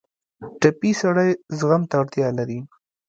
[0.61, 1.29] ټپي سړی
[1.59, 2.59] زغم ته اړتیا لري.